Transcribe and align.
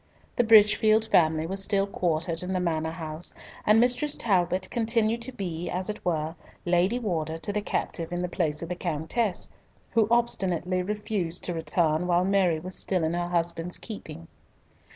The 0.35 0.43
Bridgefield 0.43 1.07
family 1.11 1.45
was 1.45 1.63
still 1.63 1.85
quartered 1.85 2.41
in 2.41 2.53
the 2.53 2.59
Manor 2.59 2.89
house, 2.93 3.35
and 3.67 3.79
Mistress 3.79 4.17
Talbot 4.17 4.67
continued 4.71 5.21
to 5.21 5.31
be, 5.31 5.69
as 5.69 5.91
it 5.91 6.03
were, 6.03 6.33
Lady 6.65 6.97
Warder 6.97 7.37
to 7.37 7.53
the 7.53 7.61
captive 7.61 8.11
in 8.11 8.23
the 8.23 8.27
place 8.27 8.63
of 8.63 8.69
the 8.69 8.75
Countess, 8.75 9.47
who 9.91 10.07
obstinately 10.09 10.81
refused 10.81 11.43
to 11.43 11.53
return 11.53 12.07
while 12.07 12.25
Mary 12.25 12.59
was 12.59 12.73
still 12.73 13.03
in 13.03 13.13
her 13.13 13.27
husband's 13.27 13.77
keeping. 13.77 14.27